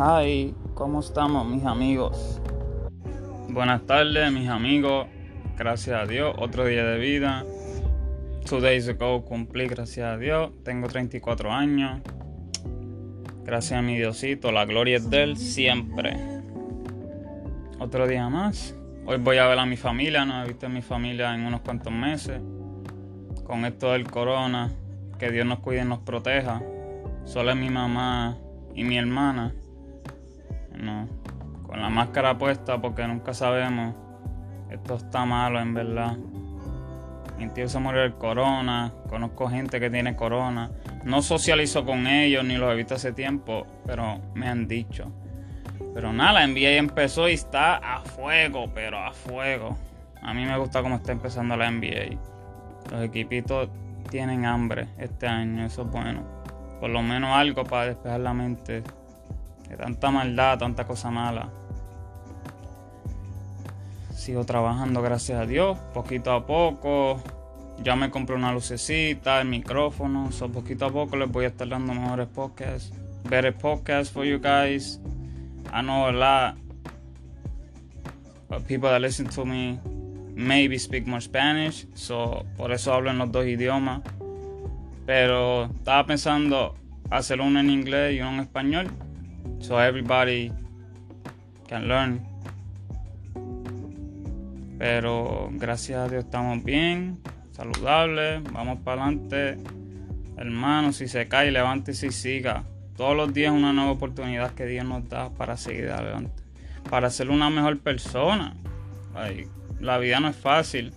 Hi, 0.00 0.54
¿cómo 0.74 1.00
estamos 1.00 1.44
mis 1.44 1.64
amigos? 1.64 2.40
Buenas 3.48 3.84
tardes 3.84 4.30
mis 4.30 4.48
amigos, 4.48 5.08
gracias 5.56 6.00
a 6.00 6.06
Dios, 6.06 6.36
otro 6.38 6.66
día 6.66 6.84
de 6.84 7.00
vida. 7.00 7.44
Two 8.48 8.60
days 8.60 8.88
ago 8.88 9.24
cumplí, 9.24 9.66
gracias 9.66 10.06
a 10.06 10.16
Dios, 10.16 10.52
tengo 10.62 10.86
34 10.86 11.50
años. 11.50 12.00
Gracias 13.42 13.76
a 13.76 13.82
mi 13.82 13.96
Diosito, 13.96 14.52
la 14.52 14.66
gloria 14.66 14.98
es 14.98 15.10
de 15.10 15.24
Él 15.24 15.36
siempre. 15.36 16.16
Otro 17.80 18.06
día 18.06 18.28
más. 18.28 18.76
Hoy 19.04 19.18
voy 19.18 19.38
a 19.38 19.48
ver 19.48 19.58
a 19.58 19.66
mi 19.66 19.76
familia, 19.76 20.24
no 20.24 20.44
he 20.44 20.46
visto 20.46 20.66
a 20.66 20.68
mi 20.68 20.80
familia 20.80 21.34
en 21.34 21.44
unos 21.44 21.62
cuantos 21.62 21.92
meses. 21.92 22.40
Con 23.42 23.64
esto 23.64 23.90
del 23.90 24.08
corona, 24.08 24.70
que 25.18 25.32
Dios 25.32 25.44
nos 25.44 25.58
cuide 25.58 25.82
y 25.82 25.84
nos 25.84 25.98
proteja. 25.98 26.62
Solo 27.24 27.50
es 27.50 27.56
mi 27.56 27.68
mamá 27.68 28.38
y 28.76 28.84
mi 28.84 28.96
hermana. 28.96 29.54
No, 30.78 31.08
con 31.66 31.80
la 31.80 31.88
máscara 31.88 32.38
puesta 32.38 32.80
porque 32.80 33.06
nunca 33.06 33.34
sabemos. 33.34 33.94
Esto 34.70 34.96
está 34.96 35.24
malo 35.24 35.60
en 35.60 35.74
verdad. 35.74 36.16
Mi 37.38 37.48
tío 37.48 37.68
se 37.68 37.78
murió 37.78 38.18
corona. 38.18 38.92
Conozco 39.08 39.48
gente 39.48 39.80
que 39.80 39.90
tiene 39.90 40.16
corona. 40.16 40.70
No 41.04 41.22
socializo 41.22 41.84
con 41.84 42.06
ellos 42.06 42.44
ni 42.44 42.56
los 42.56 42.72
he 42.72 42.76
visto 42.76 42.94
hace 42.94 43.12
tiempo, 43.12 43.66
pero 43.86 44.20
me 44.34 44.48
han 44.48 44.66
dicho. 44.66 45.10
Pero 45.94 46.12
nada, 46.12 46.32
la 46.40 46.46
NBA 46.46 46.76
empezó 46.76 47.28
y 47.28 47.34
está 47.34 47.76
a 47.76 48.00
fuego, 48.00 48.66
pero 48.74 48.98
a 48.98 49.12
fuego. 49.12 49.76
A 50.22 50.34
mí 50.34 50.44
me 50.44 50.58
gusta 50.58 50.82
cómo 50.82 50.96
está 50.96 51.12
empezando 51.12 51.56
la 51.56 51.70
NBA. 51.70 52.18
Los 52.90 53.04
equipitos 53.04 53.68
tienen 54.10 54.44
hambre 54.44 54.88
este 54.98 55.26
año, 55.26 55.64
eso 55.64 55.82
es 55.82 55.90
bueno. 55.90 56.22
Por 56.80 56.90
lo 56.90 57.02
menos 57.02 57.36
algo 57.36 57.64
para 57.64 57.86
despejar 57.86 58.20
la 58.20 58.34
mente 58.34 58.82
tanta 59.76 60.10
maldad, 60.10 60.58
tanta 60.58 60.86
cosa 60.86 61.10
mala. 61.10 61.50
Sigo 64.14 64.44
trabajando, 64.44 65.00
gracias 65.00 65.40
a 65.40 65.46
Dios, 65.46 65.78
poquito 65.94 66.32
a 66.32 66.46
poco. 66.46 67.22
Ya 67.82 67.94
me 67.94 68.10
compré 68.10 68.34
una 68.34 68.52
lucecita, 68.52 69.40
el 69.40 69.48
micrófono. 69.48 70.32
So, 70.32 70.50
poquito 70.50 70.86
a 70.86 70.90
poco 70.90 71.16
les 71.16 71.30
voy 71.30 71.44
a 71.44 71.48
estar 71.48 71.68
dando 71.68 71.94
mejores 71.94 72.26
podcasts. 72.26 72.92
Better 73.28 73.56
podcasts 73.56 74.10
for 74.10 74.24
you 74.24 74.38
guys. 74.38 75.00
I 75.72 75.82
know 75.82 76.08
a 76.08 76.12
lot 76.12 76.56
of 78.50 78.66
people 78.66 78.88
that 78.90 79.00
listen 79.00 79.28
to 79.28 79.44
me 79.44 79.78
maybe 80.34 80.78
speak 80.78 81.06
more 81.06 81.20
Spanish. 81.20 81.86
So, 81.94 82.44
por 82.56 82.72
eso 82.72 82.92
hablo 82.92 83.10
en 83.10 83.18
los 83.18 83.30
dos 83.30 83.46
idiomas. 83.46 84.02
Pero 85.06 85.66
estaba 85.66 86.04
pensando 86.04 86.74
hacer 87.10 87.40
uno 87.40 87.60
en 87.60 87.70
inglés 87.70 88.14
y 88.14 88.20
uno 88.20 88.34
en 88.34 88.40
español. 88.40 88.90
So 89.60 89.80
everybody 89.80 90.52
can 91.68 91.88
learn. 91.88 92.20
Pero 94.78 95.50
gracias 95.52 95.98
a 95.98 96.08
Dios 96.08 96.24
estamos 96.24 96.62
bien 96.62 97.18
saludable, 97.58 98.40
vamos 98.52 98.78
para 98.84 99.04
adelante. 99.04 99.58
Hermano, 100.36 100.92
si 100.92 101.08
se 101.08 101.26
cae, 101.26 101.50
levántese 101.50 102.06
y 102.06 102.12
siga. 102.12 102.62
Todos 102.96 103.16
los 103.16 103.34
días 103.34 103.52
una 103.52 103.72
nueva 103.72 103.90
oportunidad 103.90 104.52
que 104.54 104.66
Dios 104.66 104.84
nos 104.84 105.08
da 105.08 105.30
para 105.30 105.56
seguir 105.56 105.90
adelante. 105.90 106.42
Para 106.88 107.10
ser 107.10 107.30
una 107.30 107.50
mejor 107.50 107.80
persona. 107.80 108.54
la 109.80 109.98
vida 109.98 110.20
no 110.20 110.28
es 110.28 110.36
fácil. 110.36 110.92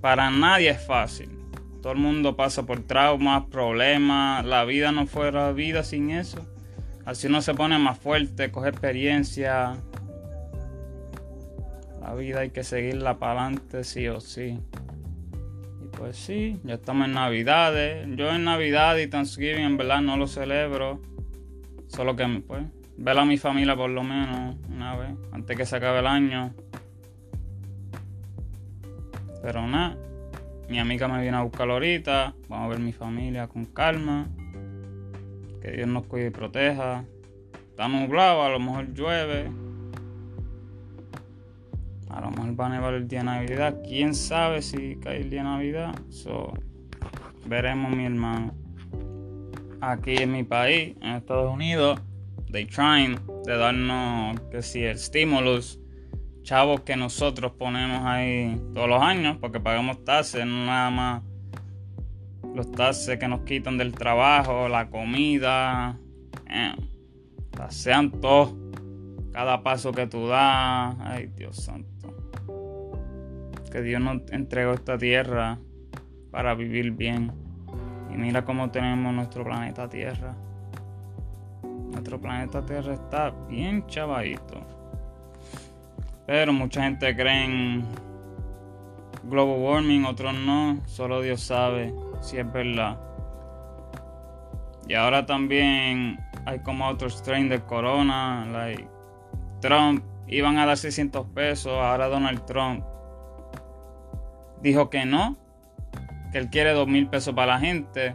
Para 0.00 0.30
nadie 0.30 0.70
es 0.70 0.84
fácil. 0.84 1.30
Todo 1.82 1.92
el 1.92 1.98
mundo 1.98 2.34
pasa 2.34 2.66
por 2.66 2.80
traumas, 2.80 3.44
problemas. 3.44 4.44
La 4.44 4.64
vida 4.64 4.90
no 4.90 5.06
fuera 5.06 5.52
vida 5.52 5.84
sin 5.84 6.10
eso. 6.10 6.44
Así 7.06 7.28
uno 7.28 7.40
se 7.40 7.54
pone 7.54 7.78
más 7.78 7.98
fuerte, 7.98 8.50
coge 8.50 8.70
experiencia. 8.70 9.76
La 12.00 12.14
vida 12.14 12.40
hay 12.40 12.50
que 12.50 12.64
seguirla 12.64 13.18
para 13.18 13.42
adelante 13.42 13.84
sí 13.84 14.08
o 14.08 14.20
sí. 14.20 14.58
Pues 15.96 16.16
sí, 16.16 16.60
ya 16.64 16.74
estamos 16.74 17.06
en 17.06 17.14
Navidades. 17.14 18.08
Yo 18.16 18.34
en 18.34 18.42
Navidad 18.42 18.96
y 18.96 19.06
Thanksgiving 19.06 19.64
en 19.64 19.76
verdad 19.76 20.00
no 20.00 20.16
lo 20.16 20.26
celebro. 20.26 21.00
Solo 21.86 22.16
que 22.16 22.26
pues 22.44 22.64
ver 22.96 23.18
a 23.18 23.24
mi 23.24 23.38
familia 23.38 23.76
por 23.76 23.90
lo 23.90 24.02
menos 24.02 24.56
una 24.68 24.96
vez, 24.96 25.10
antes 25.30 25.56
que 25.56 25.64
se 25.64 25.76
acabe 25.76 26.00
el 26.00 26.08
año. 26.08 26.52
Pero 29.42 29.64
nada, 29.68 29.96
mi 30.68 30.80
amiga 30.80 31.06
me 31.06 31.22
viene 31.22 31.36
a 31.36 31.42
buscar 31.42 31.70
ahorita. 31.70 32.34
Vamos 32.48 32.66
a 32.66 32.68
ver 32.68 32.80
mi 32.80 32.92
familia 32.92 33.46
con 33.46 33.64
calma. 33.66 34.26
Que 35.66 35.72
Dios 35.72 35.88
nos 35.88 36.06
cuide 36.06 36.28
y 36.28 36.30
proteja. 36.30 37.04
Está 37.70 37.88
nublado, 37.88 38.44
a 38.44 38.50
lo 38.50 38.60
mejor 38.60 38.94
llueve. 38.94 39.50
A 42.08 42.20
lo 42.20 42.30
mejor 42.30 42.60
va 42.60 42.66
a 42.66 42.68
nevar 42.68 42.94
el 42.94 43.08
día 43.08 43.18
de 43.18 43.24
Navidad. 43.24 43.82
Quién 43.84 44.14
sabe 44.14 44.62
si 44.62 44.94
cae 44.94 45.22
el 45.22 45.30
día 45.30 45.40
de 45.40 45.48
Navidad. 45.48 45.92
So, 46.08 46.52
veremos, 47.46 47.90
mi 47.90 48.04
hermano. 48.04 48.54
Aquí 49.80 50.14
en 50.18 50.30
mi 50.30 50.44
país, 50.44 50.94
en 51.00 51.16
Estados 51.16 51.52
Unidos, 51.52 52.00
they 52.52 52.64
trying 52.64 53.18
de 53.44 53.56
darnos 53.56 54.38
que 54.52 54.62
si 54.62 54.84
el 54.84 54.96
stimulus, 54.96 55.80
chavos 56.42 56.82
que 56.82 56.94
nosotros 56.94 57.50
ponemos 57.58 58.04
ahí 58.04 58.56
todos 58.72 58.88
los 58.88 59.02
años, 59.02 59.38
porque 59.40 59.58
pagamos 59.58 60.04
taxes, 60.04 60.46
no 60.46 60.64
nada 60.64 60.90
más 60.90 61.22
los 62.56 62.72
taxes 62.72 63.18
que 63.18 63.28
nos 63.28 63.42
quitan 63.42 63.78
del 63.78 63.92
trabajo, 63.92 64.68
la 64.68 64.88
comida, 64.88 65.98
eh, 66.50 66.74
sean 67.68 68.10
todos 68.10 68.54
cada 69.32 69.62
paso 69.62 69.92
que 69.92 70.06
tú 70.06 70.26
das. 70.26 70.96
Ay, 71.00 71.26
Dios 71.36 71.56
santo 71.56 71.96
que 73.70 73.82
Dios 73.82 74.00
nos 74.00 74.22
entregó 74.30 74.72
esta 74.72 74.96
tierra 74.96 75.58
para 76.30 76.54
vivir 76.54 76.92
bien. 76.92 77.30
Y 78.10 78.16
mira 78.16 78.42
cómo 78.42 78.70
tenemos 78.70 79.12
nuestro 79.12 79.44
planeta 79.44 79.86
Tierra. 79.86 80.34
Nuestro 81.62 82.18
planeta 82.18 82.64
Tierra 82.64 82.94
está 82.94 83.30
bien 83.48 83.86
chavadito. 83.86 84.66
Pero 86.26 86.54
mucha 86.54 86.84
gente 86.84 87.14
cree 87.14 87.44
en 87.44 87.84
global 89.24 89.58
warming, 89.60 90.06
otros 90.06 90.32
no. 90.32 90.78
Solo 90.86 91.20
Dios 91.20 91.42
sabe 91.42 91.92
si 92.20 92.38
es 92.38 92.52
verdad. 92.52 92.98
Y 94.88 94.94
ahora 94.94 95.26
también 95.26 96.18
hay 96.44 96.60
como 96.60 96.86
otro 96.86 97.08
strain 97.10 97.48
de 97.48 97.60
corona. 97.60 98.46
Like 98.52 98.88
Trump 99.60 100.04
iban 100.28 100.58
a 100.58 100.66
dar 100.66 100.76
600 100.76 101.26
pesos. 101.28 101.72
Ahora 101.72 102.08
Donald 102.08 102.44
Trump 102.46 102.84
dijo 104.62 104.90
que 104.90 105.04
no, 105.04 105.36
que 106.32 106.38
él 106.38 106.50
quiere 106.50 106.72
dos 106.72 106.86
mil 106.86 107.08
pesos 107.08 107.34
para 107.34 107.54
la 107.54 107.60
gente. 107.60 108.14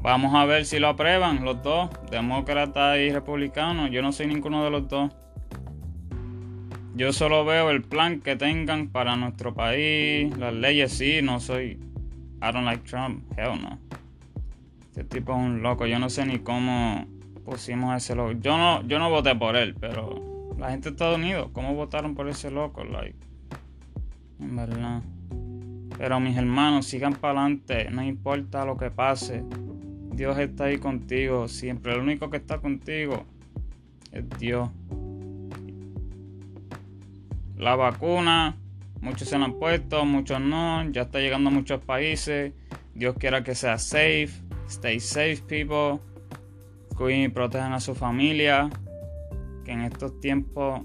Vamos 0.00 0.34
a 0.34 0.44
ver 0.44 0.66
si 0.66 0.78
lo 0.78 0.88
aprueban 0.88 1.46
los 1.46 1.62
dos, 1.62 1.88
demócrata 2.10 2.98
y 2.98 3.10
republicano. 3.10 3.86
Yo 3.86 4.02
no 4.02 4.12
soy 4.12 4.26
ninguno 4.26 4.62
de 4.62 4.70
los 4.70 4.86
dos. 4.86 5.10
Yo 6.94 7.12
solo 7.12 7.44
veo 7.44 7.70
el 7.70 7.82
plan 7.82 8.20
que 8.20 8.36
tengan 8.36 8.88
para 8.88 9.16
nuestro 9.16 9.54
país, 9.54 10.36
las 10.36 10.54
leyes 10.54 10.92
sí, 10.92 11.22
no 11.22 11.40
soy 11.40 11.80
I 12.44 12.52
don't 12.52 12.66
like 12.66 12.84
Trump, 12.84 13.24
hell 13.38 13.58
no. 13.58 13.78
Este 14.88 15.02
tipo 15.04 15.32
es 15.32 15.38
un 15.38 15.62
loco, 15.62 15.86
yo 15.86 15.98
no 15.98 16.10
sé 16.10 16.26
ni 16.26 16.40
cómo 16.40 17.06
pusimos 17.42 17.96
ese 17.96 18.14
loco. 18.14 18.32
Yo 18.32 18.58
no, 18.58 18.86
yo 18.86 18.98
no 18.98 19.08
voté 19.08 19.34
por 19.34 19.56
él, 19.56 19.74
pero 19.80 20.54
la 20.58 20.70
gente 20.70 20.90
de 20.90 20.94
Estados 20.94 21.16
Unidos, 21.16 21.48
¿cómo 21.54 21.74
votaron 21.74 22.14
por 22.14 22.28
ese 22.28 22.50
loco? 22.50 22.84
Like, 22.84 23.16
en 24.40 24.56
verdad. 24.56 25.02
Pero 25.96 26.20
mis 26.20 26.36
hermanos, 26.36 26.84
sigan 26.86 27.14
para 27.14 27.40
adelante, 27.40 27.88
no 27.90 28.02
importa 28.02 28.66
lo 28.66 28.76
que 28.76 28.90
pase. 28.90 29.42
Dios 30.12 30.38
está 30.38 30.64
ahí 30.64 30.76
contigo, 30.76 31.48
siempre. 31.48 31.94
El 31.94 32.00
único 32.00 32.28
que 32.28 32.36
está 32.36 32.58
contigo 32.58 33.24
es 34.12 34.28
Dios. 34.38 34.68
La 37.56 37.74
vacuna, 37.74 38.58
muchos 39.04 39.28
se 39.28 39.36
han 39.36 39.58
puesto, 39.58 40.04
muchos 40.04 40.40
no. 40.40 40.82
Ya 40.90 41.02
está 41.02 41.20
llegando 41.20 41.50
a 41.50 41.52
muchos 41.52 41.80
países. 41.80 42.52
Dios 42.94 43.14
quiera 43.18 43.44
que 43.44 43.54
sea 43.54 43.78
safe. 43.78 44.30
Stay 44.66 44.98
safe, 44.98 45.42
people. 45.46 46.00
Cuiden 46.96 47.22
y 47.22 47.28
protejan 47.28 47.74
a 47.74 47.80
su 47.80 47.94
familia. 47.94 48.70
Que 49.64 49.72
en 49.72 49.82
estos 49.82 50.18
tiempos, 50.20 50.80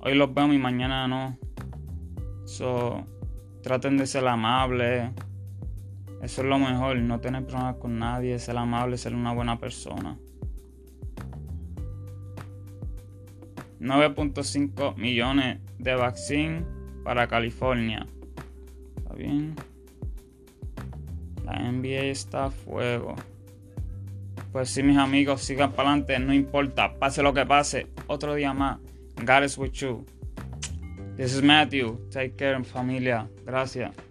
hoy 0.00 0.14
los 0.14 0.32
vemos 0.32 0.54
y 0.54 0.58
mañana 0.58 1.08
no. 1.08 1.36
So, 2.44 3.04
traten 3.62 3.98
de 3.98 4.06
ser 4.06 4.26
amables. 4.26 5.10
Eso 6.22 6.42
es 6.42 6.48
lo 6.48 6.58
mejor, 6.58 6.96
no 6.98 7.20
tener 7.20 7.44
problemas 7.44 7.76
con 7.76 7.98
nadie, 7.98 8.38
ser 8.38 8.56
amable, 8.56 8.98
ser 8.98 9.14
una 9.14 9.32
buena 9.32 9.58
persona. 9.58 10.18
9.5 13.80 14.96
millones 14.96 15.60
de 15.78 15.94
vaccines 15.94 16.79
para 17.04 17.26
California. 17.26 18.06
¿Está 18.96 19.14
bien? 19.14 19.54
La 21.44 21.70
NBA 21.70 22.04
está 22.04 22.46
a 22.46 22.50
fuego. 22.50 23.16
Pues 24.52 24.70
sí, 24.70 24.82
mis 24.82 24.96
amigos, 24.96 25.42
sigan 25.42 25.72
para 25.72 25.90
adelante, 25.90 26.18
no 26.18 26.34
importa, 26.34 26.98
pase 26.98 27.22
lo 27.22 27.32
que 27.32 27.46
pase, 27.46 27.86
otro 28.08 28.34
día 28.34 28.52
más. 28.52 28.78
God 29.24 29.44
is 29.44 29.56
with 29.58 29.72
you. 29.72 30.04
This 31.16 31.34
is 31.34 31.42
Matthew. 31.42 31.98
Take 32.10 32.34
care, 32.36 32.62
familia. 32.64 33.28
Gracias. 33.44 34.09